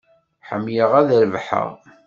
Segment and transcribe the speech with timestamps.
[0.47, 1.69] Ḥemmleɣ ad rebḥeɣ.